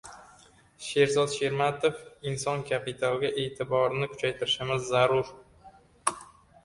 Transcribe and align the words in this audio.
Sherzod 0.85 1.33
Shermatov: 1.33 1.99
«Inson 2.31 2.65
kapitaliga 2.71 3.31
e’tiborni 3.43 4.09
kuchaytirishimiz 4.15 4.89
zarur» 4.97 5.35